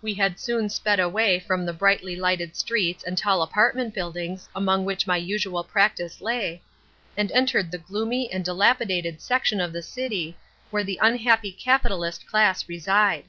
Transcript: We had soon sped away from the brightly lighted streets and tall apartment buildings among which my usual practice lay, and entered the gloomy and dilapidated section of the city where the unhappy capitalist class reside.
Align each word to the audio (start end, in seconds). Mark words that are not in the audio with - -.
We 0.00 0.14
had 0.14 0.40
soon 0.40 0.70
sped 0.70 1.00
away 1.00 1.38
from 1.38 1.66
the 1.66 1.74
brightly 1.74 2.16
lighted 2.16 2.56
streets 2.56 3.04
and 3.04 3.18
tall 3.18 3.42
apartment 3.42 3.92
buildings 3.92 4.48
among 4.56 4.86
which 4.86 5.06
my 5.06 5.18
usual 5.18 5.62
practice 5.64 6.22
lay, 6.22 6.62
and 7.14 7.30
entered 7.32 7.70
the 7.70 7.76
gloomy 7.76 8.32
and 8.32 8.42
dilapidated 8.42 9.20
section 9.20 9.60
of 9.60 9.74
the 9.74 9.82
city 9.82 10.34
where 10.70 10.82
the 10.82 10.98
unhappy 11.02 11.52
capitalist 11.52 12.26
class 12.26 12.70
reside. 12.70 13.24